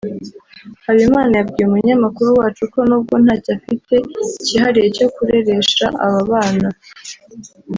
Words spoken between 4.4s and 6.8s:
kihariye cyo kureresha aba bana